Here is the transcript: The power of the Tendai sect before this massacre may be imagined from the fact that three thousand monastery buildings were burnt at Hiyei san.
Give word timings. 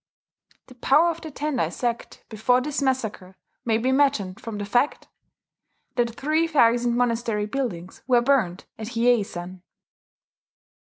The 0.65 0.73
power 0.73 1.11
of 1.11 1.21
the 1.21 1.31
Tendai 1.31 1.71
sect 1.71 2.25
before 2.27 2.59
this 2.59 2.81
massacre 2.81 3.35
may 3.65 3.77
be 3.77 3.89
imagined 3.89 4.39
from 4.41 4.57
the 4.57 4.65
fact 4.65 5.07
that 5.95 6.15
three 6.19 6.47
thousand 6.47 6.97
monastery 6.97 7.45
buildings 7.45 8.01
were 8.07 8.21
burnt 8.21 8.65
at 8.79 8.87
Hiyei 8.95 9.23
san. 9.23 9.61